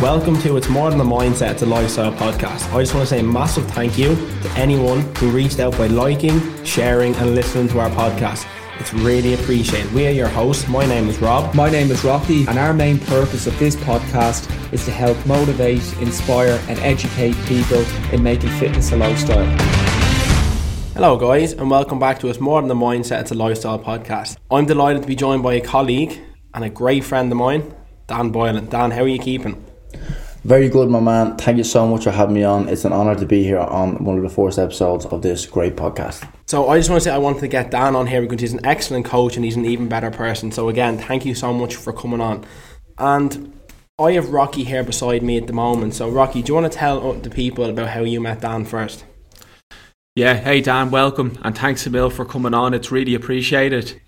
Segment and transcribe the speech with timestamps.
[0.00, 2.72] Welcome to It's More Than a Mindset, it's a Lifestyle podcast.
[2.72, 5.88] I just want to say a massive thank you to anyone who reached out by
[5.88, 8.46] liking, sharing, and listening to our podcast.
[8.78, 9.92] It's really appreciated.
[9.92, 10.68] We are your hosts.
[10.68, 11.52] My name is Rob.
[11.52, 15.82] My name is Rocky, and our main purpose of this podcast is to help motivate,
[16.00, 19.46] inspire, and educate people in making fitness a lifestyle.
[20.94, 24.36] Hello, guys, and welcome back to It's More Than a Mindset, it's a Lifestyle podcast.
[24.48, 26.20] I'm delighted to be joined by a colleague
[26.54, 27.74] and a great friend of mine,
[28.06, 28.66] Dan Boylan.
[28.66, 29.64] Dan, how are you keeping?
[30.44, 31.36] Very good, my man.
[31.36, 32.68] Thank you so much for having me on.
[32.68, 35.76] It's an honour to be here on one of the first episodes of this great
[35.76, 36.26] podcast.
[36.46, 38.52] So I just want to say I wanted to get Dan on here because he's
[38.52, 40.52] an excellent coach and he's an even better person.
[40.52, 42.46] So again, thank you so much for coming on.
[42.98, 43.52] And
[43.98, 45.94] I have Rocky here beside me at the moment.
[45.94, 49.04] So Rocky, do you want to tell the people about how you met Dan first?
[50.14, 52.74] Yeah, hey Dan, welcome and thanks a mil for coming on.
[52.74, 54.00] It's really appreciated.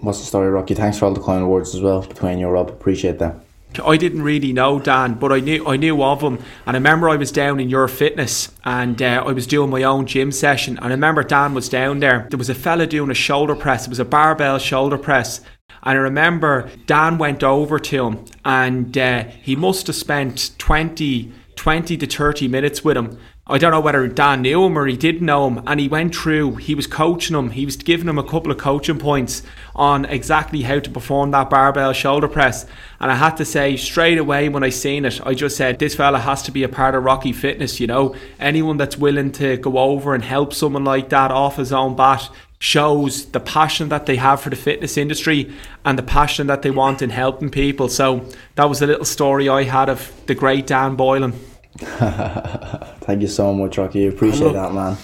[0.00, 0.74] What's the story, Rocky?
[0.74, 2.68] Thanks for all the kind words as well between you, Rob.
[2.68, 3.45] Appreciate that.
[3.84, 6.36] I didn't really know Dan, but I knew I knew of him,
[6.66, 9.82] and I remember I was down in your fitness, and uh, I was doing my
[9.82, 12.26] own gym session, and I remember Dan was down there.
[12.30, 13.86] There was a fella doing a shoulder press.
[13.86, 15.40] It was a barbell shoulder press,
[15.82, 21.32] and I remember Dan went over to him, and uh, he must have spent 20,
[21.54, 24.96] 20 to thirty minutes with him, I don't know whether Dan knew him or he
[24.96, 28.18] didn't know him, and he went through, he was coaching him, he was giving him
[28.18, 32.66] a couple of coaching points on exactly how to perform that barbell shoulder press.
[32.98, 35.94] And I had to say straight away when I seen it, I just said, this
[35.94, 38.16] fella has to be a part of Rocky Fitness, you know.
[38.40, 42.28] Anyone that's willing to go over and help someone like that off his own bat
[42.58, 45.52] shows the passion that they have for the fitness industry
[45.84, 47.88] and the passion that they want in helping people.
[47.88, 51.34] So that was a little story I had of the great Dan Boylan.
[53.00, 54.06] Thank you so much, Rocky.
[54.06, 54.96] Appreciate that, man.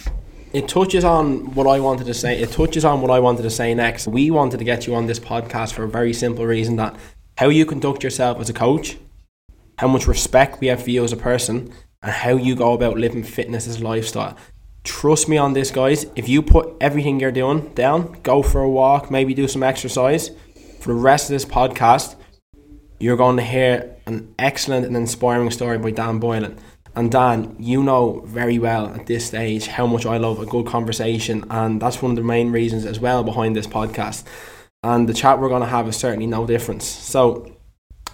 [0.53, 2.39] It touches on what I wanted to say.
[2.39, 4.07] It touches on what I wanted to say next.
[4.07, 6.95] We wanted to get you on this podcast for a very simple reason that
[7.39, 8.99] how you conduct yourself as a coach,
[9.79, 12.99] how much respect we have for you as a person, and how you go about
[12.99, 14.37] living fitness as a lifestyle.
[14.85, 16.07] Trust me on this, guys.
[16.17, 20.31] If you put everything you're doing down, go for a walk, maybe do some exercise,
[20.81, 22.17] for the rest of this podcast,
[23.03, 26.57] you're going to hear an excellent and inspiring story by Dan Boylan.
[26.95, 30.67] And Dan, you know very well at this stage how much I love a good
[30.67, 34.23] conversation, and that's one of the main reasons as well behind this podcast.
[34.85, 36.87] And the chat we're going to have is certainly no difference.
[36.87, 37.57] So,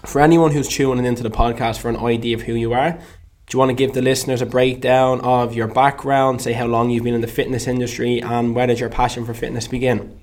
[0.07, 3.55] for anyone who's tuning into the podcast for an idea of who you are, do
[3.55, 7.03] you want to give the listeners a breakdown of your background, say how long you've
[7.03, 10.18] been in the fitness industry, and where did your passion for fitness begin?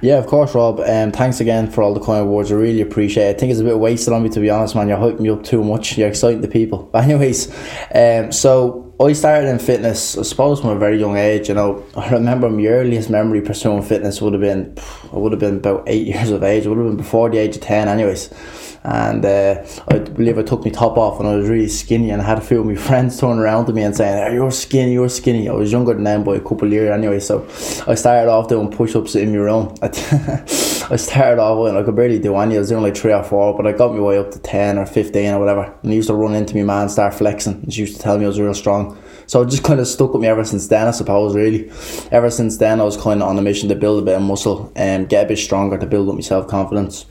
[0.00, 0.80] Yeah, of course, Rob.
[0.80, 2.50] Um, thanks again for all the coin awards.
[2.52, 3.36] I really appreciate it.
[3.36, 4.88] I think it's a bit wasted on me, to be honest, man.
[4.88, 5.96] You're hyping me up too much.
[5.96, 6.90] You're exciting the people.
[6.92, 7.48] But anyways,
[7.94, 11.48] um, so I started in fitness, I suppose, from a very young age.
[11.48, 14.76] You know, I remember my earliest memory pursuing fitness would have been,
[15.12, 16.66] I would have been about eight years of age.
[16.66, 20.42] It would have been before the age of 10, anyways and uh, I believe I
[20.42, 22.66] took my top off and I was really skinny and I had a few of
[22.66, 25.48] my friends turn around to me and saying, you're skinny, you're skinny.
[25.48, 27.44] I was younger than them by a couple of years anyway, so
[27.86, 29.74] I started off doing push-ups in my room.
[29.82, 33.22] I started off and I could barely do any, I was doing like three or
[33.22, 35.94] four, but I got my way up to 10 or 15 or whatever, and I
[35.94, 38.28] used to run into me man, start flexing, and she used to tell me I
[38.28, 38.98] was real strong.
[39.26, 41.70] So it just kind of stuck with me ever since then, I suppose, really.
[42.10, 44.22] Ever since then, I was kind of on a mission to build a bit of
[44.22, 47.06] muscle and get a bit stronger to build up my self-confidence.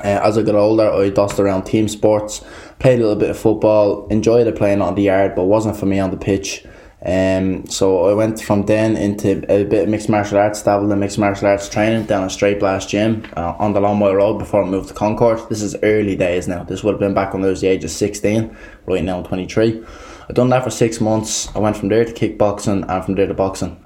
[0.00, 2.44] Uh, as I got older, I dosed around team sports,
[2.78, 5.86] played a little bit of football, enjoyed it playing on the yard, but wasn't for
[5.86, 6.64] me on the pitch.
[7.04, 10.98] Um, so I went from then into a bit of mixed martial arts, dabbled in
[10.98, 14.38] mixed martial arts training down a Straight Blast gym uh, on the Long Mile Road
[14.38, 15.48] before I moved to Concord.
[15.48, 16.64] This is early days now.
[16.64, 19.24] This would have been back when I was the age of 16, right now I'm
[19.24, 19.84] 23.
[20.28, 21.54] I done that for six months.
[21.54, 23.84] I went from there to kickboxing and from there to boxing.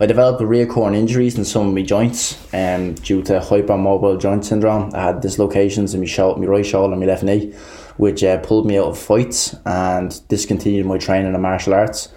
[0.00, 4.94] I developed recurring injuries in some of my joints um, due to hypermobile joint syndrome.
[4.94, 7.52] I had dislocations in my, shoulder, my right shoulder and my left knee,
[7.96, 12.08] which uh, pulled me out of fights and discontinued my training in martial arts.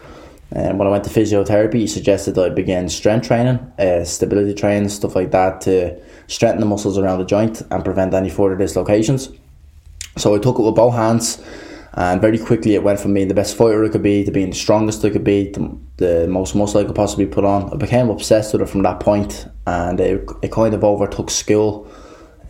[0.51, 4.53] And when I went to physiotherapy, he suggested that I begin strength training, uh, stability
[4.53, 8.55] training, stuff like that to strengthen the muscles around the joint and prevent any further
[8.55, 9.29] dislocations.
[10.17, 11.43] So I took it with both hands
[11.95, 14.49] and very quickly, it went from being the best fighter I could be to being
[14.49, 17.71] the strongest I could be, the, the most muscle I could possibly put on.
[17.71, 21.87] I became obsessed with it from that point, and it, it kind of overtook school.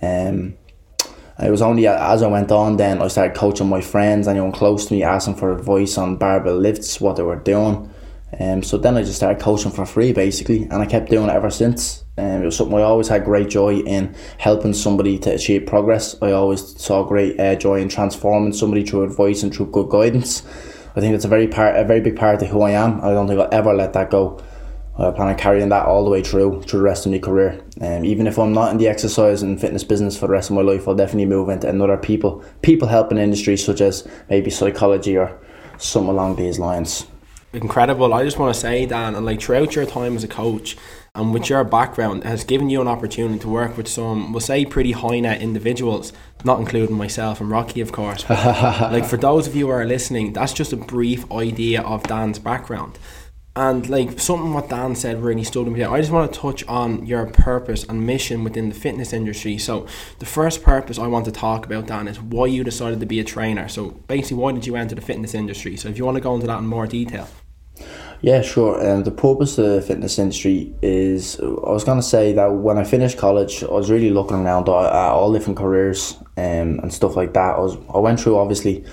[0.01, 0.56] Um,
[1.38, 4.86] it was only as I went on, then I started coaching my friends, anyone close
[4.86, 7.94] to me, asking for advice on barbell lifts, what they were doing.
[8.39, 11.33] Um, so then I just started coaching for free basically, and I kept doing it
[11.33, 12.05] ever since.
[12.17, 16.15] Um, it was something I always had great joy in helping somebody to achieve progress.
[16.21, 20.44] I always saw great uh, joy in transforming somebody through advice and through good guidance.
[20.95, 23.01] I think it's a very part, a very big part of who I am.
[23.01, 24.41] I don't think I'll ever let that go.
[24.97, 27.62] I plan on carrying that all the way through through the rest of my career.
[27.81, 30.56] Um, even if I'm not in the exercise and fitness business for the rest of
[30.56, 35.17] my life, I'll definitely move into another people people helping industry such as maybe psychology
[35.17, 35.38] or
[35.77, 37.07] something along these lines.
[37.51, 38.13] Incredible.
[38.13, 40.77] I just want to say, Dan, and like throughout your time as a coach
[41.15, 44.65] and with your background, has given you an opportunity to work with some, we'll say,
[44.65, 46.13] pretty high net individuals,
[46.44, 48.29] not including myself and Rocky, of course.
[48.29, 52.38] like for those of you who are listening, that's just a brief idea of Dan's
[52.38, 53.00] background.
[53.57, 55.81] And like something what Dan said really stood me.
[55.81, 59.57] I just want to touch on your purpose and mission within the fitness industry.
[59.57, 59.88] So
[60.19, 63.21] the first purpose I want to talk about, Dan, is why you decided to be
[63.21, 63.69] a trainer.
[63.69, 65.77] So basically, why did you enter the fitness industry?
[65.77, 67.29] So if you want to go into that in more detail.
[68.25, 68.80] Yeah, sure.
[68.80, 72.48] And um, the purpose of the fitness industry is I was going to say that
[72.48, 76.92] when I finished college, I was really looking around at all different careers um, and
[76.92, 77.54] stuff like that.
[77.54, 78.83] I was I went through obviously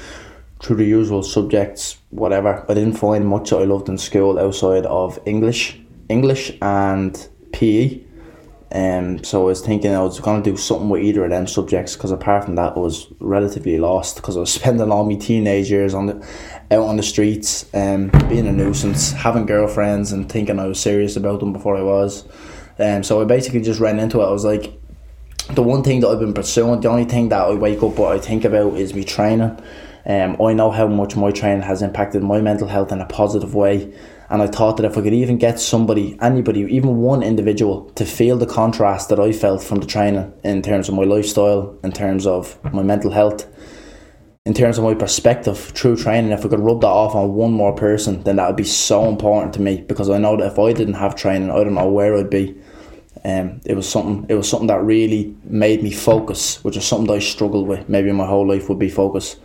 [0.61, 2.63] through the usual subjects, whatever.
[2.69, 5.81] I didn't find much that I loved in school outside of English,
[6.11, 7.17] English and
[7.53, 8.03] PE.
[8.75, 11.47] Um, so I was thinking I was going to do something with either of them
[11.47, 15.17] subjects because apart from that, I was relatively lost because I was spending all my
[15.17, 16.27] teenage years on the,
[16.71, 21.17] out on the streets, um, being a nuisance, having girlfriends and thinking I was serious
[21.17, 22.25] about them before I was.
[22.79, 24.25] Um, so I basically just ran into it.
[24.25, 24.81] I was like,
[25.51, 28.17] the one thing that I've been pursuing, the only thing that I wake up what
[28.17, 29.61] I think about is me training.
[30.07, 33.55] Um, I know how much my training has impacted my mental health in a positive
[33.55, 33.93] way.
[34.33, 38.07] And I thought that if I could even get somebody, anybody, even one individual, to
[38.07, 41.93] feel the contrast that I felt from the training in terms of my lifestyle, in
[41.93, 43.47] terms of my mental health,
[44.47, 47.53] in terms of my perspective through training, if I could rub that off on one
[47.53, 50.59] more person, then that would be so important to me because I know that if
[50.59, 52.57] I didn't have training, I don't know where I'd be.
[53.27, 54.25] Um, it was something.
[54.31, 57.87] It was something that really made me focus, which is something that I struggled with.
[57.87, 59.37] Maybe my whole life would be focus.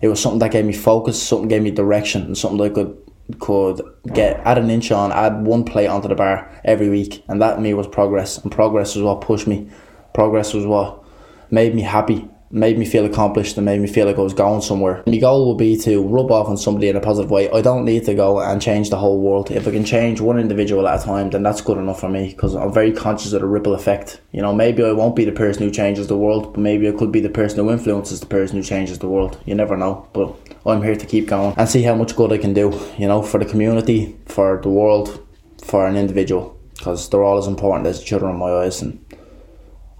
[0.00, 2.74] It was something that gave me focus, something gave me direction, and something that I
[2.74, 3.05] could
[3.40, 3.80] could
[4.12, 7.60] get add an inch on, add one plate onto the bar every week, and that
[7.60, 8.38] me was progress.
[8.38, 9.68] And progress was what pushed me.
[10.14, 11.04] Progress was what
[11.50, 14.60] made me happy made me feel accomplished and made me feel like I was going
[14.60, 15.02] somewhere.
[15.06, 17.50] My goal will be to rub off on somebody in a positive way.
[17.50, 19.50] I don't need to go and change the whole world.
[19.50, 22.28] If I can change one individual at a time, then that's good enough for me
[22.28, 24.20] because I'm very conscious of the ripple effect.
[24.32, 26.92] You know, maybe I won't be the person who changes the world, but maybe I
[26.92, 29.40] could be the person who influences the person who changes the world.
[29.44, 30.34] You never know, but
[30.64, 33.22] I'm here to keep going and see how much good I can do, you know,
[33.22, 35.26] for the community, for the world,
[35.62, 39.02] for an individual because they're all as important as other in my eyes and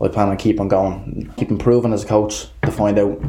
[0.00, 3.20] I plan on keep on going, keep improving as a coach to find out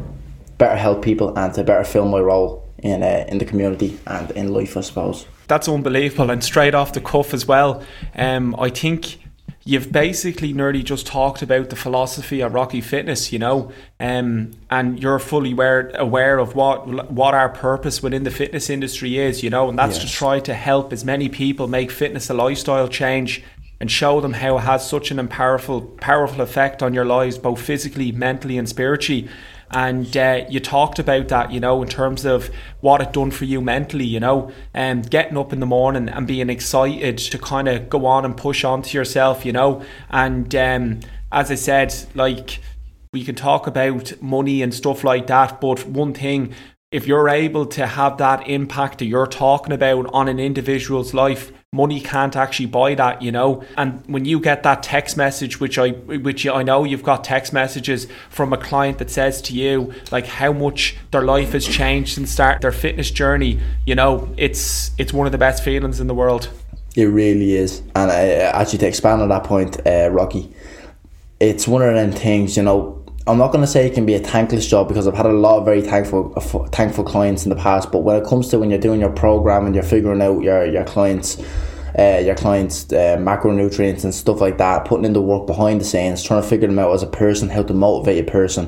[0.58, 4.30] better help people and to better fill my role in uh, in the community and
[4.32, 5.26] in life, I suppose.
[5.46, 7.82] That's unbelievable and straight off the cuff as well.
[8.14, 9.18] Um, I think
[9.64, 15.02] you've basically nearly just talked about the philosophy of Rocky Fitness, you know, um, and
[15.02, 19.50] you're fully aware aware of what what our purpose within the fitness industry is, you
[19.50, 20.04] know, and that's yes.
[20.04, 23.42] to try to help as many people make fitness a lifestyle change
[23.80, 27.60] and show them how it has such an powerful powerful effect on your lives both
[27.60, 29.28] physically mentally and spiritually.
[29.70, 33.44] And uh, you talked about that you know in terms of what it done for
[33.44, 37.38] you mentally you know and um, getting up in the morning and being excited to
[37.38, 39.82] kind of go on and push on to yourself you know.
[40.10, 42.60] And um, as i said like
[43.12, 46.54] we can talk about money and stuff like that but one thing
[46.90, 51.52] if you're able to have that impact that you're talking about on an individual's life
[51.70, 53.62] money can't actually buy that you know?
[53.76, 57.52] And when you get that text message which i which i know you've got text
[57.52, 62.14] messages from a client that says to you like how much their life has changed
[62.14, 66.06] since start their fitness journey you know it's it's one of the best feelings in
[66.06, 66.48] the world.
[66.96, 67.80] It really is.
[67.94, 70.50] And uh, actually to expand on that point uh, rocky
[71.38, 72.97] it's one of them things you know
[73.28, 75.32] I'm not going to say it can be a thankless job because I've had a
[75.32, 77.92] lot of very thankful uh, thankful clients in the past.
[77.92, 80.64] But when it comes to when you're doing your program and you're figuring out your
[80.64, 81.40] your clients.
[81.98, 85.84] Uh, your clients' uh, macronutrients and stuff like that, putting in the work behind the
[85.84, 88.66] scenes, trying to figure them out as a person, how to motivate a person.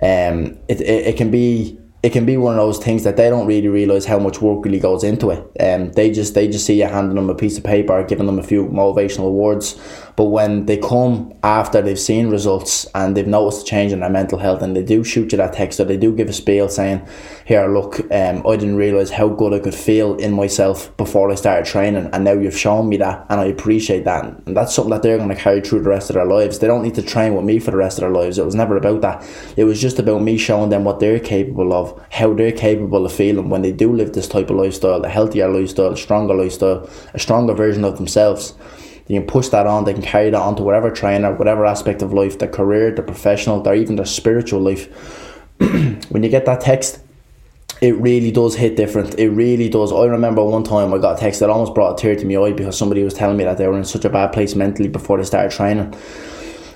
[0.00, 3.28] Um, it, it, it can be it can be one of those things that they
[3.28, 5.38] don't really realize how much work really goes into it.
[5.60, 8.38] Um, they just they just see you handing them a piece of paper, giving them
[8.38, 9.80] a few motivational words,
[10.18, 14.10] but when they come after they've seen results and they've noticed a change in their
[14.10, 16.68] mental health, and they do shoot you that text or they do give a spiel
[16.68, 17.02] saying,
[17.44, 21.36] "Here, look, um, I didn't realize how good I could feel in myself before I
[21.36, 24.90] started training, and now you've shown me that, and I appreciate that." And that's something
[24.90, 26.58] that they're going to carry through the rest of their lives.
[26.58, 28.40] They don't need to train with me for the rest of their lives.
[28.40, 29.24] It was never about that.
[29.56, 33.12] It was just about me showing them what they're capable of how they're capable of
[33.12, 36.90] feeling when they do live this type of lifestyle, a healthier lifestyle, a stronger lifestyle,
[37.14, 38.54] a stronger version of themselves.
[39.08, 42.02] They can push that on, they can carry that on to whatever trainer, whatever aspect
[42.02, 44.86] of life, their career, their professional, their even their spiritual life.
[45.58, 47.00] when you get that text,
[47.80, 49.18] it really does hit different.
[49.18, 49.92] It really does.
[49.92, 52.36] I remember one time I got a text that almost brought a tear to my
[52.36, 54.88] eye because somebody was telling me that they were in such a bad place mentally
[54.88, 55.94] before they started training.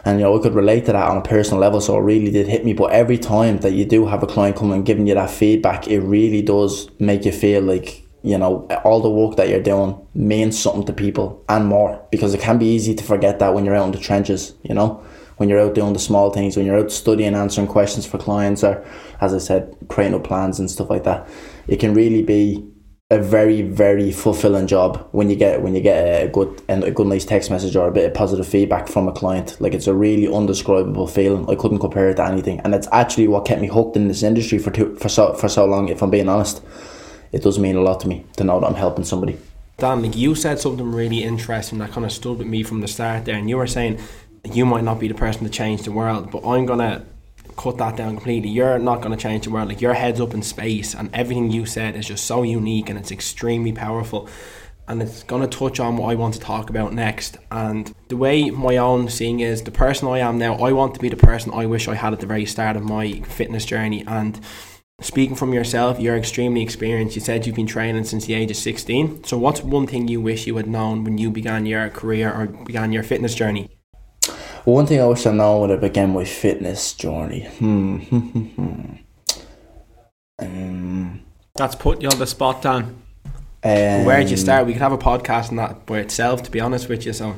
[0.05, 2.31] And you know, I could relate to that on a personal level, so it really
[2.31, 2.73] did hit me.
[2.73, 5.87] But every time that you do have a client come and giving you that feedback,
[5.87, 9.99] it really does make you feel like you know all the work that you're doing
[10.15, 13.65] means something to people and more because it can be easy to forget that when
[13.65, 15.05] you're out in the trenches you know?
[15.39, 18.63] When you're out doing the small things when you're out studying answering questions for clients
[18.63, 18.85] or
[19.21, 21.29] as i said creating up plans and stuff like that
[21.67, 22.65] it can really be
[23.11, 26.91] a very very fulfilling job when you get when you get a good and a
[26.91, 29.61] good nice text message or a bit of positive feedback from a client.
[29.61, 31.45] Like it's a really undescribable feeling.
[31.51, 32.61] I couldn't compare it to anything.
[32.61, 35.51] And it's actually what kept me hooked in this industry for two, for so for
[35.51, 36.63] so long if i'm being honest
[37.33, 39.39] it does mean a lot to me to know that I'm helping somebody.
[39.79, 42.89] Dan, like you said something really interesting that kind of stood with me from the
[42.89, 43.99] start there, and you were saying
[44.45, 47.05] you might not be the person to change the world, but I'm gonna
[47.57, 48.51] cut that down completely.
[48.51, 49.69] You're not gonna change the world.
[49.69, 52.99] Like your head's up in space, and everything you said is just so unique and
[52.99, 54.29] it's extremely powerful.
[54.89, 57.39] And it's gonna touch on what I want to talk about next.
[57.51, 61.01] And the way my own seeing is the person I am now, I want to
[61.01, 64.05] be the person I wish I had at the very start of my fitness journey.
[64.07, 64.41] And
[65.03, 67.15] speaking from yourself, you're extremely experienced.
[67.15, 69.25] You said you've been training since the age of 16.
[69.25, 72.47] So, what's one thing you wish you had known when you began your career or
[72.47, 73.69] began your fitness journey?
[74.65, 77.47] One thing I wish I known when I began my fitness journey.
[77.59, 77.99] Hmm.
[80.39, 81.21] um,
[81.55, 83.03] That's putting you on the spot, Dan.
[83.65, 84.67] Um, Where'd you start?
[84.67, 87.13] We could have a podcast on that by itself, to be honest with you.
[87.13, 87.37] So.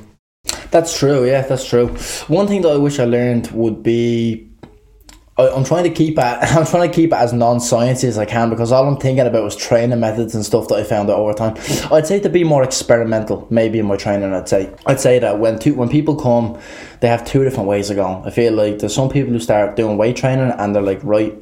[0.71, 1.88] That's true, yeah, that's true.
[2.28, 4.50] One thing that I wish I learned would be
[5.37, 6.21] I'm trying to keep it.
[6.21, 9.43] I'm trying to keep it as non-sciencey as I can because all I'm thinking about
[9.43, 11.57] was training methods and stuff that I found out over time.
[11.93, 14.33] I'd say to be more experimental, maybe in my training.
[14.33, 16.61] I'd say I'd say that when two, when people come,
[17.00, 18.25] they have two different ways of going.
[18.25, 21.35] I feel like there's some people who start doing weight training and they're like, right,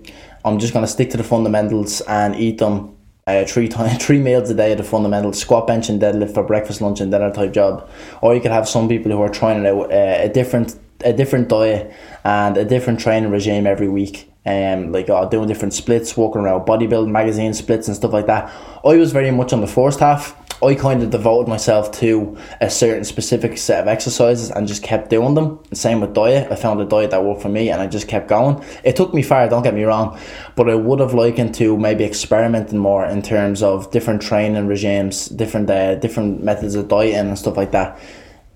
[0.44, 2.96] I'm just gonna stick to the fundamentals and eat them
[3.26, 6.42] uh, three times, three meals a day, at the fundamental squat, bench, and deadlift for
[6.42, 7.88] breakfast, lunch, and dinner type job.
[8.22, 11.48] Or you could have some people who are trying out uh, a different a different
[11.48, 11.92] diet
[12.24, 14.28] and a different training regime every week.
[14.44, 18.52] Um, like uh, doing different splits, walking around bodybuilding magazine splits and stuff like that.
[18.84, 20.36] I was very much on the first half.
[20.62, 25.10] I kind of devoted myself to a certain specific set of exercises and just kept
[25.10, 25.58] doing them.
[25.72, 26.52] Same with diet.
[26.52, 28.64] I found a diet that worked for me and I just kept going.
[28.84, 30.18] It took me far, don't get me wrong,
[30.54, 35.26] but I would have likened to maybe experimenting more in terms of different training regimes,
[35.26, 37.98] different uh, different methods of dieting and stuff like that.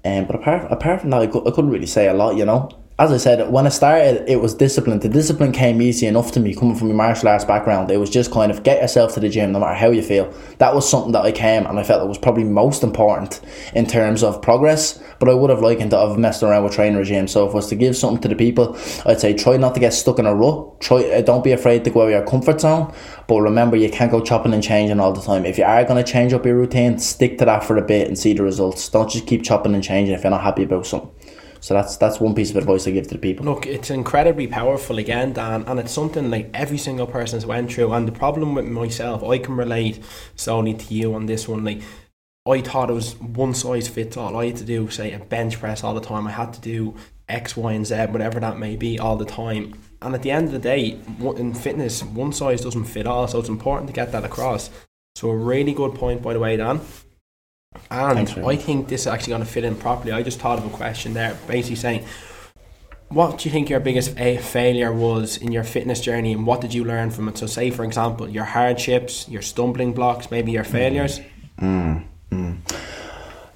[0.07, 2.86] Um, but apart apart from that, I, I couldn't really say a lot, you know
[2.99, 5.01] as I said, when I started, it was discipline.
[5.01, 7.91] The discipline came easy enough to me coming from a martial arts background.
[7.91, 10.33] It was just kind of get yourself to the gym no matter how you feel.
[10.59, 13.43] That was something that I came and I felt it was probably most important
[13.75, 14.99] in terms of progress.
[15.19, 17.29] But I would have liked to have messed around with training regime.
[17.29, 19.81] So if I was to give something to the people, I'd say try not to
[19.81, 20.81] get stuck in a rut.
[20.81, 22.95] Try, uh, don't be afraid to go out of your comfort zone.
[23.29, 25.45] But remember, you can't go chopping and changing all the time.
[25.45, 28.09] If you are going to change up your routine, stick to that for a bit
[28.09, 28.89] and see the results.
[28.89, 31.11] Don't just keep chopping and changing if you're not happy about something.
[31.61, 33.45] So that's that's one piece of advice I give to the people.
[33.45, 37.73] Look, it's incredibly powerful again, Dan, and it's something like every single person has went
[37.73, 37.93] through.
[37.93, 40.03] And the problem with myself, I can relate
[40.35, 41.65] solely to you on this one.
[41.65, 41.83] Like,
[42.49, 44.37] I thought it was one size fits all.
[44.37, 46.27] I had to do, say, a bench press all the time.
[46.27, 46.95] I had to do
[47.29, 49.75] X, Y, and Z, whatever that may be, all the time.
[50.01, 51.01] And at the end of the day,
[51.37, 53.27] in fitness, one size doesn't fit all.
[53.27, 54.71] So it's important to get that across.
[55.17, 56.81] So a really good point, by the way, Dan.
[57.91, 60.13] And I think this is actually going to fit in properly.
[60.13, 62.05] I just thought of a question there, basically saying,
[63.09, 66.61] what do you think your biggest a failure was in your fitness journey and what
[66.61, 67.39] did you learn from it?
[67.39, 71.21] So, say, for example, your hardships, your stumbling blocks, maybe your failures.
[71.61, 72.59] Mm, mm.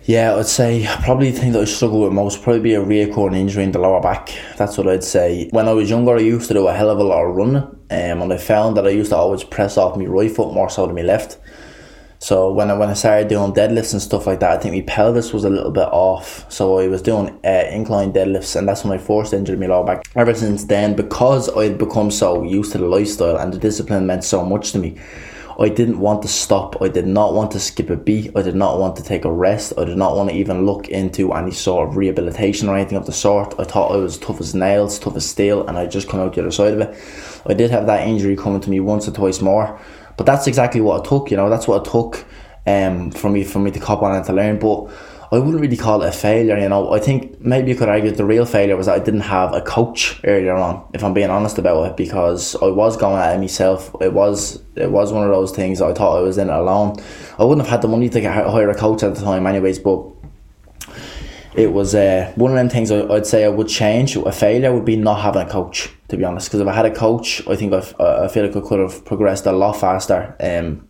[0.04, 3.36] Yeah, I'd say probably the thing that I struggle with most probably be a reoccurring
[3.36, 4.32] injury in the lower back.
[4.56, 5.48] That's what I'd say.
[5.50, 7.56] When I was younger, I used to do a hell of a lot of running,
[7.56, 10.70] um, and I found that I used to always press off my right foot more
[10.70, 11.38] so than my left.
[12.22, 14.82] So when I when I started doing deadlifts and stuff like that, I think my
[14.82, 16.44] pelvis was a little bit off.
[16.52, 19.86] So I was doing uh, incline deadlifts, and that's when I first injured my lower
[19.86, 20.04] back.
[20.14, 24.24] Ever since then, because I'd become so used to the lifestyle and the discipline meant
[24.24, 24.98] so much to me,
[25.58, 26.82] I didn't want to stop.
[26.82, 28.36] I did not want to skip a beat.
[28.36, 29.72] I did not want to take a rest.
[29.78, 33.06] I did not want to even look into any sort of rehabilitation or anything of
[33.06, 33.58] the sort.
[33.58, 36.34] I thought I was tough as nails, tough as steel, and I just come out
[36.34, 37.42] the other side of it.
[37.46, 39.80] I did have that injury coming to me once or twice more
[40.20, 42.26] but that's exactly what it took, you know, that's what it took
[42.66, 44.58] um, for me for me to cop on and to learn.
[44.58, 44.92] But
[45.32, 46.92] I wouldn't really call it a failure, you know.
[46.92, 49.62] I think maybe you could argue the real failure was that I didn't have a
[49.62, 53.38] coach earlier on, if I'm being honest about it, because I was going at it
[53.38, 53.96] myself.
[54.02, 57.02] It was it was one of those things I thought I was in alone.
[57.38, 60.04] I wouldn't have had the money to hire a coach at the time anyways, but
[61.54, 64.16] it was uh, one of them things I, I'd say I would change.
[64.16, 66.48] A failure would be not having a coach, to be honest.
[66.48, 69.04] Because if I had a coach, I think I've, I feel like I could have
[69.04, 70.36] progressed a lot faster.
[70.40, 70.86] Um,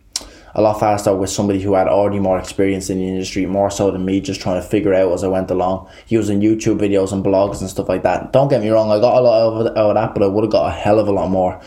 [0.53, 3.89] a lot faster with somebody who had already more experience in the industry, more so
[3.89, 7.23] than me just trying to figure out as I went along, using YouTube videos and
[7.23, 8.33] blogs and stuff like that.
[8.33, 10.51] Don't get me wrong, I got a lot out of that, but I would have
[10.51, 11.61] got a hell of a lot more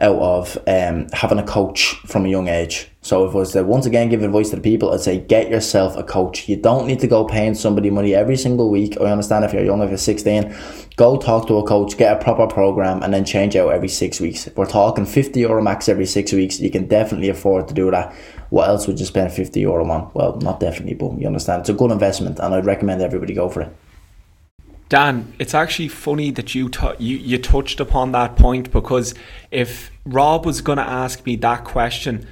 [0.00, 2.88] out of um, having a coach from a young age.
[3.02, 5.50] So if I was to once again give advice to the people, I'd say get
[5.50, 6.48] yourself a coach.
[6.48, 9.00] You don't need to go paying somebody money every single week.
[9.00, 10.54] I understand if you're young, if you're 16,
[10.96, 14.20] go talk to a coach, get a proper program, and then change out every six
[14.20, 14.46] weeks.
[14.46, 17.90] If we're talking 50 euro max every six weeks, you can definitely afford to do
[17.90, 18.14] that.
[18.50, 20.10] What else would you spend 50 euro on?
[20.12, 21.60] Well, not definitely, but you understand.
[21.60, 23.76] It's a good investment, and I'd recommend everybody go for it.
[24.90, 29.14] Dan, it's actually funny that you, t- you you touched upon that point because
[29.52, 32.26] if Rob was going to ask me that question,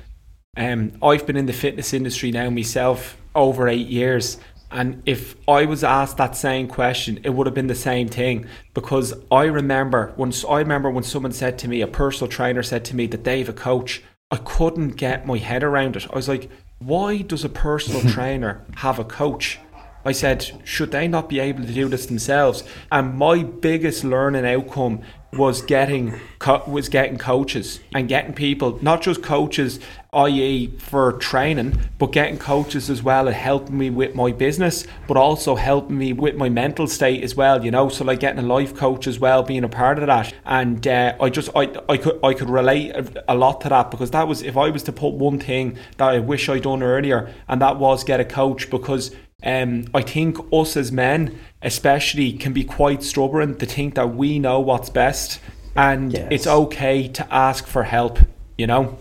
[0.57, 4.39] um, I've been in the fitness industry now myself over eight years,
[4.73, 8.47] and if I was asked that same question, it would have been the same thing
[8.75, 12.85] because I remember once I remember when someone said to me, a personal trainer said
[12.87, 16.09] to me that they have a coach, I couldn't get my head around it.
[16.13, 16.51] I was like,
[16.81, 19.61] why does a personal trainer have a coach?
[20.05, 22.65] I said, should they not be able to do this themselves?
[22.91, 25.03] And my biggest learning outcome
[25.33, 29.79] was getting co- was getting coaches and getting people, not just coaches,
[30.15, 30.69] i.e.
[30.79, 35.55] for training, but getting coaches as well and helping me with my business, but also
[35.55, 37.63] helping me with my mental state as well.
[37.63, 40.33] You know, so like getting a life coach as well, being a part of that.
[40.47, 42.95] And uh, I just I, I could I could relate
[43.29, 46.09] a lot to that because that was if I was to put one thing that
[46.09, 50.39] I wish I'd done earlier, and that was get a coach because um, I think
[50.53, 55.41] us as men, especially, can be quite stubborn to think that we know what's best,
[55.77, 56.29] and yes.
[56.31, 58.19] it's okay to ask for help.
[58.57, 58.99] You know.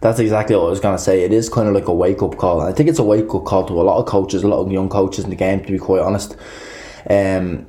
[0.00, 1.24] That's exactly what I was gonna say.
[1.24, 2.60] It is kind of like a wake up call.
[2.60, 4.70] I think it's a wake up call to a lot of coaches, a lot of
[4.70, 5.64] young coaches in the game.
[5.64, 6.36] To be quite honest,
[7.10, 7.66] um,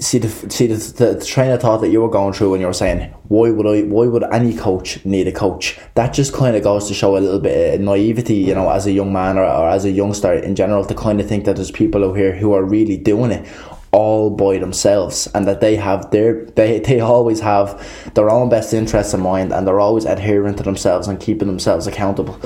[0.00, 2.60] see the see the, the, the, train of thought that you were going through when
[2.60, 5.78] you were saying why would I why would any coach need a coach?
[5.94, 8.86] That just kind of goes to show a little bit of naivety you know as
[8.86, 11.56] a young man or, or as a youngster in general to kind of think that
[11.56, 13.48] there's people out here who are really doing it
[13.90, 18.74] all by themselves and that they have their they, they always have their own best
[18.74, 22.38] interests in mind and they're always adhering to themselves and keeping themselves accountable.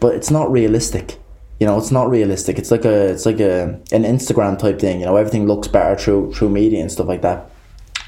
[0.00, 1.18] But it's not realistic
[1.60, 2.58] you know it's not realistic.
[2.58, 5.96] It's like a it's like a an instagram type thing you know everything looks better
[5.96, 7.50] through through media and stuff like that.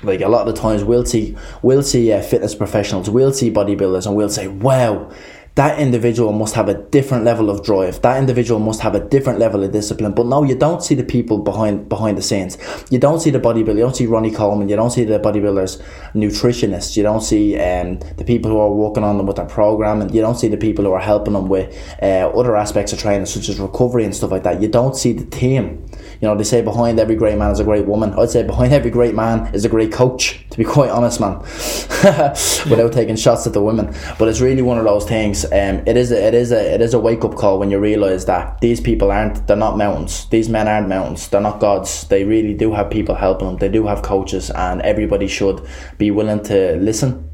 [0.03, 3.51] Like a lot of the times we'll see we'll see uh, fitness professionals we'll see
[3.51, 5.11] bodybuilders and we'll say wow
[5.57, 8.03] that individual must have a different level of drive.
[8.03, 10.13] That individual must have a different level of discipline.
[10.13, 12.59] But no, you don't see the people behind behind the scenes.
[12.91, 13.69] You don't see the bodybuilder.
[13.69, 14.69] You don't see Ronnie Coleman.
[14.69, 15.83] You don't see the bodybuilders,
[16.15, 16.95] nutritionists.
[16.95, 20.15] You don't see um, the people who are working on them with their program, and
[20.15, 23.25] you don't see the people who are helping them with uh, other aspects of training,
[23.25, 24.61] such as recovery and stuff like that.
[24.61, 25.86] You don't see the team.
[26.21, 28.15] You know, they say behind every great man is a great woman.
[28.15, 31.39] I'd say behind every great man is a great coach, to be quite honest, man,
[32.71, 33.95] without taking shots at the women.
[34.19, 35.45] But it's really one of those things.
[35.45, 37.79] Um, it is a, it is a it is a wake up call when you
[37.79, 40.27] realise that these people aren't they're not mountains.
[40.29, 41.29] These men aren't mountains.
[41.29, 42.07] They're not gods.
[42.09, 43.57] They really do have people helping them.
[43.59, 45.67] They do have coaches, and everybody should
[45.99, 47.31] be willing to listen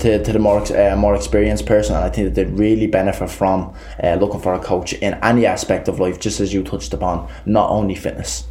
[0.00, 3.30] to, to the more uh, more experienced person, and I think that they'd really benefit
[3.30, 6.92] from uh, looking for a coach in any aspect of life, just as you touched
[6.92, 8.46] upon, not only fitness.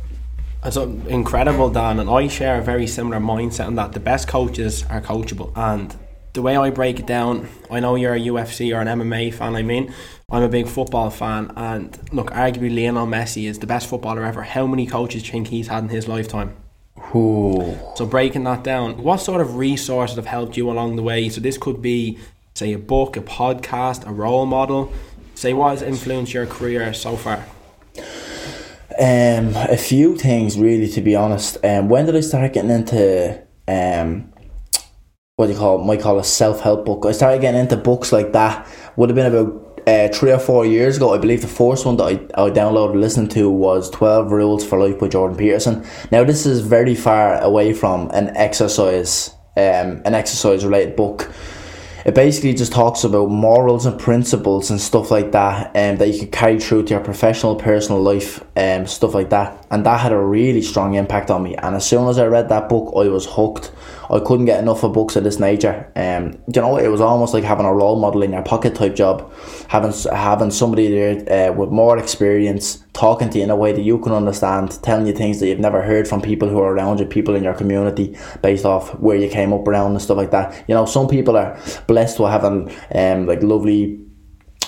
[0.63, 4.83] It's incredible, Dan, and I share a very similar mindset in that the best coaches
[4.89, 5.53] are coachable.
[5.55, 5.95] And
[6.33, 9.55] the way I break it down, I know you're a UFC or an MMA fan.
[9.55, 9.93] I mean,
[10.29, 14.43] I'm a big football fan, and look, arguably Lionel Messi is the best footballer ever.
[14.43, 16.55] How many coaches think he's had in his lifetime?
[17.15, 17.77] Ooh.
[17.95, 21.29] So breaking that down, what sort of resources have helped you along the way?
[21.29, 22.19] So this could be,
[22.55, 24.93] say, a book, a podcast, a role model.
[25.35, 27.45] Say, what has influenced your career so far?
[28.99, 31.57] Um, a few things really, to be honest.
[31.63, 34.33] Um, when did I start getting into um,
[35.39, 35.85] what do you call it?
[35.85, 37.05] Might call a self help book.
[37.05, 38.67] I started getting into books like that.
[38.97, 41.97] Would have been about uh, three or four years ago, I believe the first one
[41.97, 45.83] that I, I downloaded and listened to was 12 Rules for Life by Jordan Peterson.
[46.11, 51.31] Now, this is very far away from an exercise, um, an exercise related book.
[52.05, 56.19] It basically just talks about morals and principles and stuff like that um, that you
[56.19, 59.65] can carry through to your professional, personal life, um, stuff like that.
[59.71, 61.55] And that had a really strong impact on me.
[61.55, 63.71] And as soon as I read that book, I was hooked.
[64.09, 65.91] I couldn't get enough of books of this nature.
[65.95, 68.95] Um, you know, it was almost like having a role model in your pocket type
[68.95, 69.31] job,
[69.67, 73.81] having having somebody there uh, with more experience talking to you in a way that
[73.81, 76.99] you can understand, telling you things that you've never heard from people who are around
[76.99, 80.31] you, people in your community, based off where you came up around and stuff like
[80.31, 80.65] that.
[80.67, 84.08] You know, some people are blessed with having um like lovely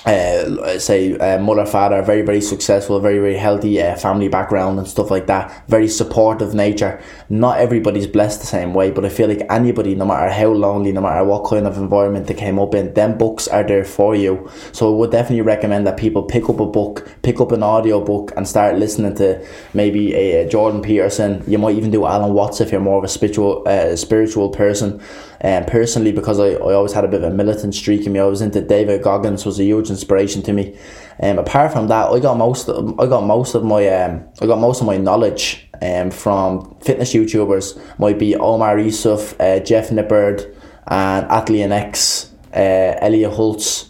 [0.05, 4.87] uh, say uh, mother father very very successful very very healthy uh, family background and
[4.87, 5.63] stuff like that.
[5.67, 7.01] Very supportive nature.
[7.29, 10.91] Not everybody's blessed the same way but i feel like anybody no matter how lonely
[10.91, 14.15] no matter what kind of environment they came up in them books are there for
[14.15, 14.49] you.
[14.71, 18.03] So i would definitely recommend that people pick up a book pick up an audio
[18.03, 21.43] book and start listening to maybe a, jordan peterson.
[21.45, 25.01] You might even do alan watts if you're more of a spiritual uh, spiritual person
[25.41, 28.13] and um, personally because I, I always had a bit of a militant streak in
[28.13, 30.77] me I was into David Goggins was a huge inspiration to me.
[31.21, 34.45] Um, apart from that I got most of, I got most of my um, I
[34.45, 37.99] got most of my knowledge um, from fitness YouTubers.
[37.99, 40.55] Might be Omar Isuf uh, Jeff Nippard
[40.87, 43.89] and Athlean-X uh, Elliott Hulse.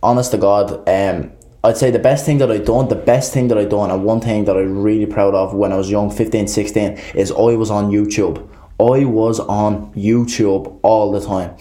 [0.00, 1.32] Honest to God um,
[1.64, 4.04] I'd say the best thing that I done, the best thing that I done, and
[4.04, 7.34] one thing that I'm really proud of when I was young, 15, 16, is I
[7.34, 8.48] was on YouTube.
[8.80, 11.56] I was on YouTube all the time.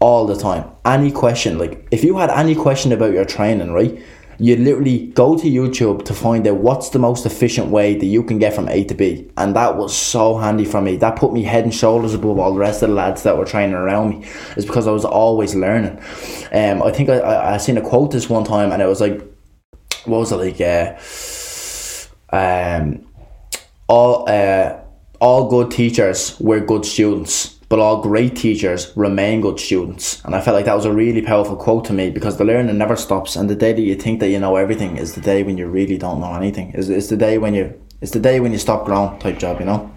[0.00, 0.70] All the time.
[0.84, 4.00] Any question, like if you had any question about your training, right?
[4.40, 8.22] You literally go to YouTube to find out what's the most efficient way that you
[8.22, 9.28] can get from A to B.
[9.36, 10.96] And that was so handy for me.
[10.96, 13.44] That put me head and shoulders above all the rest of the lads that were
[13.44, 14.28] training around me.
[14.56, 15.98] It's because I was always learning.
[16.52, 19.00] Um, I think I, I, I seen a quote this one time and it was
[19.00, 19.18] like,
[20.04, 20.60] what was it like?
[20.60, 20.94] Uh,
[22.36, 23.08] um,
[23.88, 24.78] all, uh,
[25.20, 30.22] all good teachers were good students, but all great teachers remain good students.
[30.24, 32.78] And I felt like that was a really powerful quote to me because the learning
[32.78, 33.36] never stops.
[33.36, 35.66] And the day that you think that you know everything is the day when you
[35.66, 36.72] really don't know anything.
[36.72, 39.60] Is it's the day when you it's the day when you stop growing type job,
[39.60, 39.90] you know.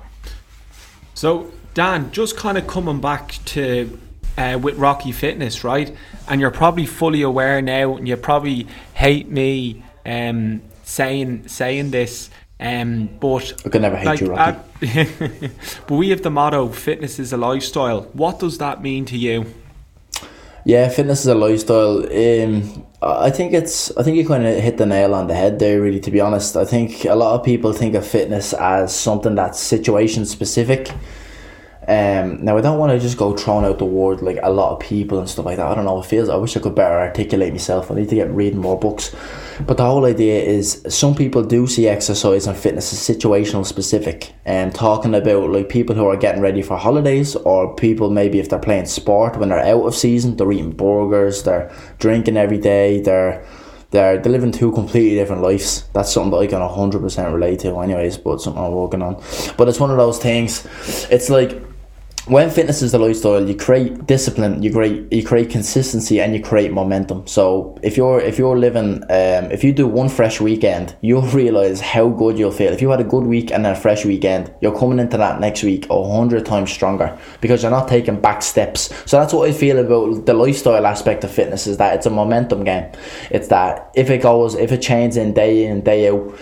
[1.13, 3.97] So Dan, just kind of coming back to
[4.38, 5.95] uh, with Rocky Fitness, right?
[6.27, 12.29] And you're probably fully aware now, and you probably hate me um, saying saying this
[12.62, 14.60] um, but I could never hate like, you, Rocky.
[15.88, 19.52] But we have the motto: "Fitness is a lifestyle." What does that mean to you?
[20.63, 22.06] Yeah, fitness is a lifestyle.
[22.06, 23.95] Um, I think it's.
[23.97, 25.82] I think you kind of hit the nail on the head there.
[25.82, 29.34] Really, to be honest, I think a lot of people think of fitness as something
[29.34, 30.91] that's situation specific.
[31.88, 34.71] Um, now I don't want to just go throwing out the word like a lot
[34.74, 35.65] of people and stuff like that.
[35.65, 35.95] I don't know.
[35.95, 36.30] How it feels.
[36.30, 37.89] I wish I could better articulate myself.
[37.89, 39.15] I need to get reading more books.
[39.65, 44.34] But the whole idea is some people do see exercise and fitness as situational specific
[44.45, 48.50] and talking about like people who are getting ready for holidays or people maybe if
[48.50, 53.02] they're playing sport when they're out of season, they're eating burgers, they're drinking every day,
[53.02, 53.45] they're
[53.91, 55.84] they're, they're living two completely different lives.
[55.93, 59.21] That's something that I can 100% relate to, anyways, but something I'm working on.
[59.58, 60.65] But it's one of those things,
[61.12, 61.62] it's like
[62.25, 66.41] when fitness is the lifestyle, you create discipline, you create you create consistency, and you
[66.41, 67.25] create momentum.
[67.25, 71.81] So if you're if you're living, um, if you do one fresh weekend, you'll realize
[71.81, 72.71] how good you'll feel.
[72.71, 75.63] If you had a good week and a fresh weekend, you're coming into that next
[75.63, 78.93] week a hundred times stronger because you're not taking back steps.
[79.10, 82.12] So that's what I feel about the lifestyle aspect of fitness is that it's a
[82.12, 82.91] momentum game.
[83.31, 86.38] It's that if it goes, if it changes in day in day out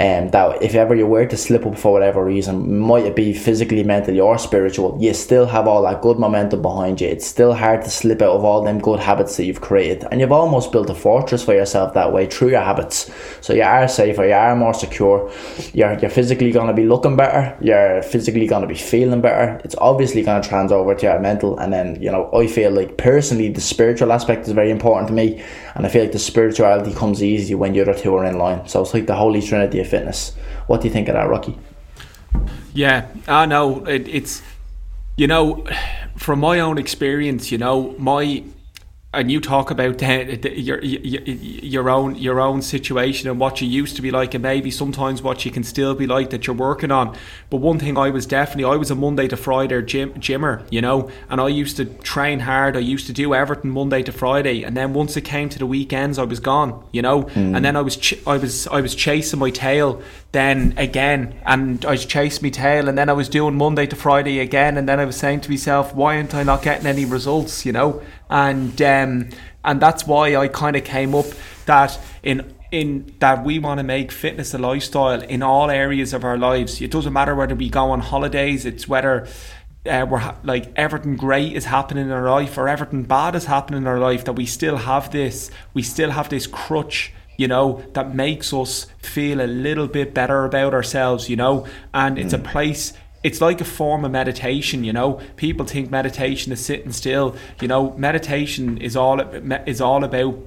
[0.00, 3.34] um, that if ever you were to slip up for whatever reason, might it be
[3.34, 7.08] physically, mentally, or spiritual, you still have all that good momentum behind you.
[7.08, 10.18] It's still hard to slip out of all them good habits that you've created, and
[10.18, 13.10] you've almost built a fortress for yourself that way through your habits.
[13.42, 15.30] So you are safer, you are more secure.
[15.74, 17.54] You're you're physically gonna be looking better.
[17.60, 19.60] You're physically gonna be feeling better.
[19.64, 22.96] It's obviously gonna trans over to your mental, and then you know I feel like
[22.96, 26.94] personally the spiritual aspect is very important to me, and I feel like the spirituality
[26.94, 28.66] comes easy when the other two are in line.
[28.66, 30.34] So it's like the holy trinity fitness.
[30.66, 31.58] What do you think of that, Rocky?
[32.72, 34.42] Yeah, I know it, it's
[35.16, 35.66] you know
[36.16, 38.44] from my own experience, you know my
[39.12, 43.60] and you talk about the, the, your, your your own your own situation and what
[43.60, 46.46] you used to be like, and maybe sometimes what you can still be like that
[46.46, 47.16] you're working on.
[47.50, 50.80] But one thing I was definitely I was a Monday to Friday gym gymmer, you
[50.80, 52.76] know, and I used to train hard.
[52.76, 55.66] I used to do everything Monday to Friday, and then once it came to the
[55.66, 57.56] weekends, I was gone, you know, mm.
[57.56, 60.00] and then I was ch- I was I was chasing my tail
[60.32, 64.38] then again, and I chasing my tail, and then I was doing Monday to Friday
[64.38, 67.66] again, and then I was saying to myself, why aren't I not getting any results,
[67.66, 68.02] you know?
[68.30, 69.28] and um,
[69.64, 71.26] and that's why I kind of came up
[71.66, 76.24] that in in that we want to make fitness a lifestyle in all areas of
[76.24, 76.80] our lives.
[76.80, 78.64] It doesn't matter whether we go on holidays.
[78.64, 79.26] It's whether
[79.84, 83.46] uh, we're ha- like everything great is happening in our life or everything bad is
[83.46, 84.24] happening in our life.
[84.24, 85.50] That we still have this.
[85.74, 90.44] We still have this crutch you know, that makes us feel a little bit better
[90.44, 92.40] about ourselves, you know, and it's mm.
[92.40, 95.20] a place it's like a form of meditation you know?
[95.36, 97.92] People think meditation is sitting still you know?
[97.96, 99.20] Meditation is all
[99.74, 100.38] is all about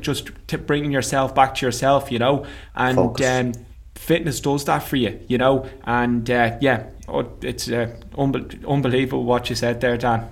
[0.00, 0.30] just
[0.66, 2.46] bringing yourself back to yourself you know?
[2.74, 3.52] And um,
[3.96, 5.68] fitness does that for you you know?
[5.84, 10.28] And uh, yeah oh, it's uh, unbe- unbelievable what you said there dan.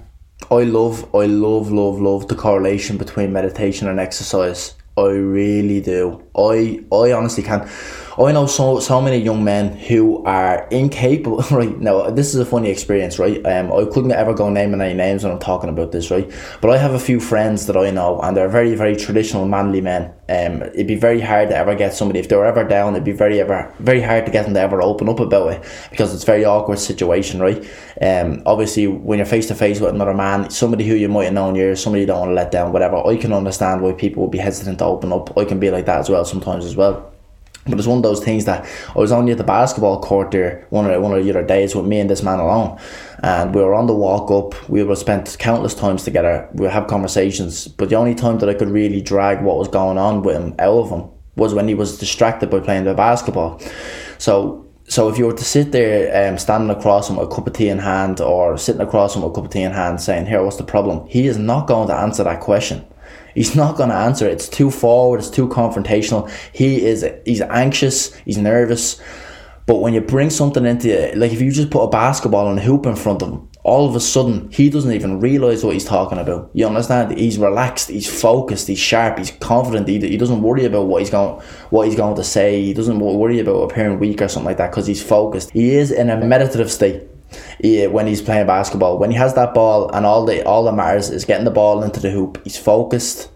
[0.51, 4.75] I love, I love, love, love the correlation between meditation and exercise.
[4.97, 6.23] I really do.
[6.37, 7.69] I I honestly can't.
[8.19, 11.43] I know so so many young men who are incapable.
[11.53, 13.45] Right now, this is a funny experience, right?
[13.47, 16.31] Um, I couldn't ever go naming any names when I'm talking about this, right?
[16.63, 19.83] But I have a few friends that I know, and they're very very traditional manly
[19.83, 20.15] men.
[20.29, 22.95] Um, it'd be very hard to ever get somebody if they were ever down.
[22.95, 25.89] It'd be very ever very hard to get them to ever open up about it
[25.91, 27.63] because it's a very awkward situation, right?
[28.01, 31.35] Um, obviously when you're face to face with another man, somebody who you might have
[31.35, 32.97] known years, somebody you don't want to let down, whatever.
[33.07, 35.37] I can understand why people would be hesitant to open up.
[35.37, 37.13] I can be like that as well sometimes as well.
[37.65, 40.67] But it's one of those things that I was only at the basketball court there
[40.71, 42.77] one of the, one of the other days with me and this man alone,
[43.23, 44.69] and we were on the walk up.
[44.69, 46.49] We were spent countless times together.
[46.55, 49.97] We have conversations, but the only time that I could really drag what was going
[49.97, 53.61] on with him out of him was when he was distracted by playing the basketball.
[54.19, 57.47] So so if you were to sit there um, standing across him with a cup
[57.47, 60.01] of tea in hand or sitting across him with a cup of tea in hand
[60.01, 62.85] saying here what's the problem he is not going to answer that question
[63.35, 64.33] He's not going to answer it.
[64.33, 65.19] It's too forward.
[65.19, 66.31] It's too confrontational.
[66.53, 67.07] He is.
[67.25, 68.15] He's anxious.
[68.15, 69.01] He's nervous.
[69.67, 72.59] But when you bring something into it, like if you just put a basketball and
[72.59, 75.75] a hoop in front of him, all of a sudden he doesn't even realize what
[75.75, 76.51] he's talking about.
[76.53, 77.17] You understand?
[77.17, 77.89] He's relaxed.
[77.89, 78.67] He's focused.
[78.67, 79.19] He's sharp.
[79.19, 79.87] He's confident.
[79.87, 81.41] He, he doesn't worry about what he's going
[81.71, 82.61] what he's going to say.
[82.63, 85.51] He doesn't worry about appearing weak or something like that because he's focused.
[85.53, 87.05] He is in a meditative state
[87.61, 88.99] he, when he's playing basketball.
[88.99, 91.83] When he has that ball and all the all that matters is getting the ball
[91.83, 92.41] into the hoop.
[92.45, 93.32] He's focused.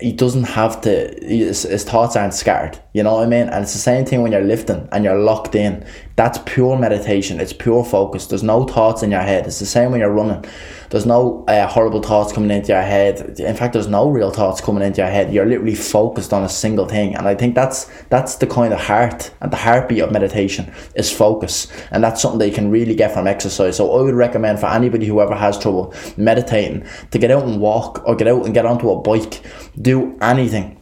[0.00, 1.18] He doesn't have to.
[1.22, 2.78] His, his thoughts aren't scattered.
[2.92, 3.48] You know what I mean?
[3.48, 5.86] And it's the same thing when you're lifting and you're locked in.
[6.16, 7.40] That's pure meditation.
[7.40, 8.26] It's pure focus.
[8.26, 9.46] There's no thoughts in your head.
[9.46, 10.44] It's the same when you're running.
[10.90, 13.40] There's no uh, horrible thoughts coming into your head.
[13.40, 15.32] In fact, there's no real thoughts coming into your head.
[15.32, 18.80] You're literally focused on a single thing, and I think that's that's the kind of
[18.80, 22.94] heart and the heartbeat of meditation is focus, and that's something that you can really
[22.94, 23.76] get from exercise.
[23.76, 27.60] So I would recommend for anybody who ever has trouble meditating to get out and
[27.60, 29.42] walk or get out and get onto a bike,
[29.86, 30.76] do anything,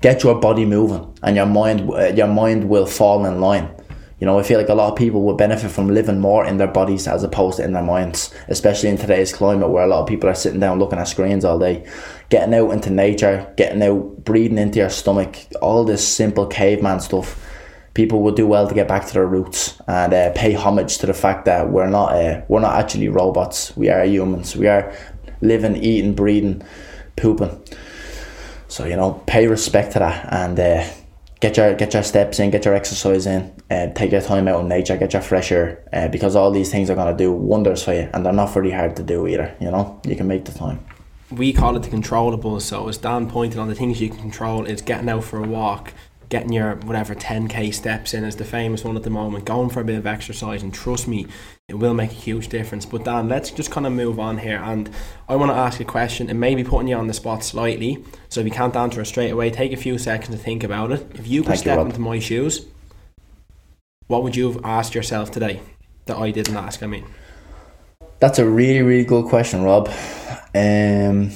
[0.00, 3.68] get your body moving, and your mind uh, your mind will fall in line.
[4.20, 6.56] You know, I feel like a lot of people would benefit from living more in
[6.56, 10.02] their bodies as opposed to in their minds, especially in today's climate where a lot
[10.02, 11.84] of people are sitting down looking at screens all day.
[12.28, 17.44] Getting out into nature, getting out, breathing into your stomach, all this simple caveman stuff.
[17.94, 21.06] People would do well to get back to their roots and uh, pay homage to
[21.06, 23.76] the fact that we're not uh, we're not actually robots.
[23.76, 24.54] We are humans.
[24.54, 24.92] We are
[25.40, 26.62] living, eating, breathing,
[27.16, 27.60] pooping.
[28.68, 30.58] So you know, pay respect to that and.
[30.58, 30.88] Uh,
[31.40, 34.60] get your get your steps in, get your exercise in, uh, take your time out
[34.60, 37.82] in nature, get your fresh air, uh, because all these things are gonna do wonders
[37.82, 39.54] for you, and they're not very hard to do either.
[39.60, 40.84] You know, you can make the time.
[41.30, 42.62] We call it the controllables.
[42.62, 45.46] So as Dan pointed on, the things you can control is getting out for a
[45.46, 45.92] walk,
[46.28, 49.80] getting your whatever 10k steps in is the famous one at the moment, going for
[49.80, 51.26] a bit of exercise, and trust me,
[51.68, 52.84] it will make a huge difference.
[52.84, 54.90] But Dan, let's just kind of move on here, and
[55.28, 56.28] I want to ask a question.
[56.28, 59.06] It may be putting you on the spot slightly, so if you can't answer it
[59.06, 61.06] straight away, take a few seconds to think about it.
[61.14, 61.86] If you could Thank step Rob.
[61.86, 62.66] into my shoes,
[64.06, 65.60] what would you have asked yourself today
[66.06, 66.82] that I didn't ask?
[66.82, 67.04] I mean,
[68.20, 69.88] That's a really really good question, Rob.
[70.54, 71.30] Um,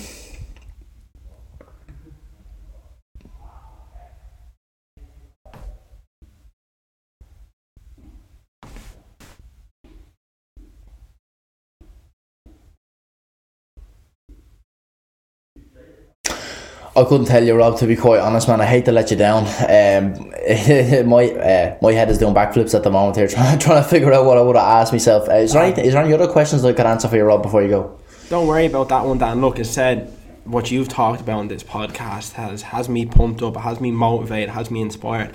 [16.94, 17.78] I couldn't tell you, Rob.
[17.78, 19.44] To be quite honest, man, I hate to let you down.
[19.44, 20.12] Um,
[21.08, 24.12] my uh, my head is doing backflips at the moment here, trying trying to figure
[24.12, 25.28] out what I would have asked myself.
[25.28, 27.42] Uh, is there any, is there any other questions I could answer for you, Rob,
[27.42, 27.98] before you go?
[28.32, 29.42] don't worry about that one, Dan.
[29.42, 30.10] Look, as said,
[30.44, 34.48] what you've talked about in this podcast has has me pumped up, has me motivated,
[34.50, 35.34] has me inspired,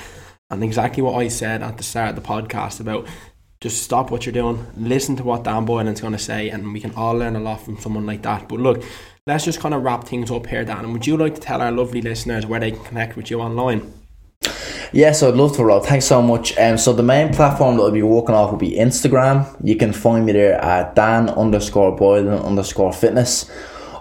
[0.50, 3.08] and exactly what I said at the start of the podcast about
[3.62, 6.80] just stop what you're doing, listen to what Dan Boylan's going to say, and we
[6.80, 8.48] can all learn a lot from someone like that.
[8.50, 8.84] But look,
[9.28, 10.86] let's just kind of wrap things up here, Dan.
[10.86, 13.42] And would you like to tell our lovely listeners where they can connect with you
[13.42, 13.94] online?
[14.94, 15.86] Yes, I'd love to, Rob.
[15.86, 16.58] Thanks so much.
[16.58, 19.46] Um, so the main platform that I'll be working off will be Instagram.
[19.62, 23.52] You can find me there at Dan underscore Boylan underscore fitness.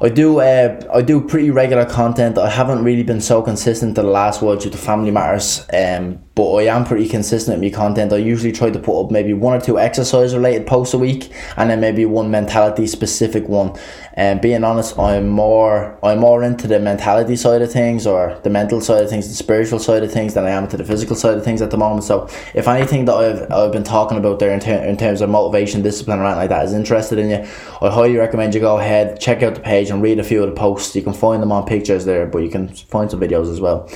[0.01, 2.39] I do uh, I do pretty regular content.
[2.39, 5.67] I haven't really been so consistent the last while due to family matters.
[5.73, 8.13] Um, but I am pretty consistent with my content.
[8.13, 11.33] I usually try to put up maybe one or two exercise related posts a week,
[11.57, 13.75] and then maybe one mentality specific one.
[14.13, 18.51] And being honest, I'm more I'm more into the mentality side of things, or the
[18.51, 21.17] mental side of things, the spiritual side of things, than I am to the physical
[21.17, 22.05] side of things at the moment.
[22.05, 25.31] So if anything that I've I've been talking about there in, ter- in terms of
[25.31, 27.49] motivation, discipline, anything like that is interested in you,
[27.81, 30.51] I highly recommend you go ahead, check out the page, and read a few of
[30.51, 30.95] the posts.
[30.95, 33.89] You can find them on pictures there, but you can find some videos as well.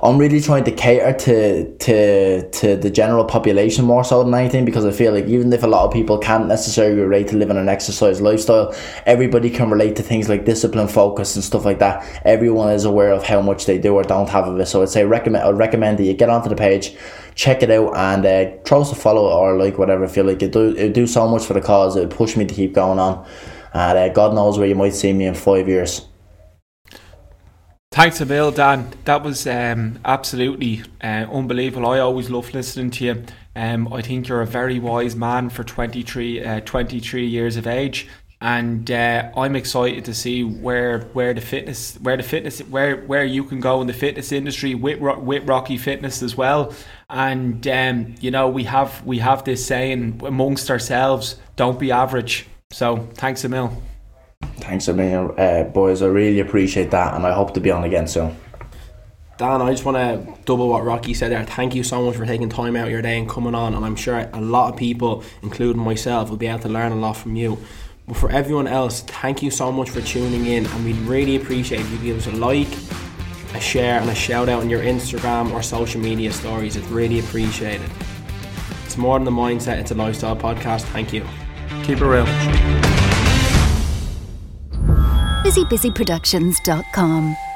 [0.00, 4.64] I'm really trying to cater to to to the general population more so than anything
[4.64, 7.56] because I feel like even if a lot of people can't necessarily relate to living
[7.56, 8.74] an exercise lifestyle,
[9.06, 12.04] everybody can relate to things like discipline, focus, and stuff like that.
[12.24, 14.66] Everyone is aware of how much they do or don't have of it.
[14.66, 16.94] So I'd say recommend I'd recommend that you get onto the page,
[17.34, 20.04] check it out, and uh, us a follow or like whatever.
[20.04, 21.96] I feel like it do it do so much for the cause.
[21.96, 23.26] It would push me to keep going on,
[23.74, 26.06] and uh, God knows where you might see me in five years.
[27.98, 28.92] Thanks a mil, Dan.
[29.06, 31.88] That was um, absolutely uh, unbelievable.
[31.88, 33.24] I always love listening to you.
[33.56, 38.06] Um, I think you're a very wise man for 23, uh, 23 years of age,
[38.40, 43.24] and uh, I'm excited to see where where the fitness where the fitness where where
[43.24, 46.72] you can go in the fitness industry with with Rocky Fitness as well.
[47.10, 52.46] And um, you know we have we have this saying amongst ourselves: don't be average.
[52.70, 53.82] So thanks a mil.
[54.68, 56.02] Thanks a million, uh, boys.
[56.02, 58.36] I really appreciate that, and I hope to be on again soon.
[59.38, 61.42] Dan, I just want to double what Rocky said there.
[61.42, 63.74] Thank you so much for taking time out of your day and coming on.
[63.74, 66.96] And I'm sure a lot of people, including myself, will be able to learn a
[66.96, 67.56] lot from you.
[68.06, 70.66] But for everyone else, thank you so much for tuning in.
[70.66, 72.68] And we'd really appreciate if you give us a like,
[73.54, 76.76] a share, and a shout out on your Instagram or social media stories.
[76.76, 77.90] It's really appreciated.
[78.84, 80.82] It's more than the mindset, it's a lifestyle podcast.
[80.82, 81.24] Thank you.
[81.84, 82.87] Keep it real.
[85.42, 87.47] busybusyproductions.com.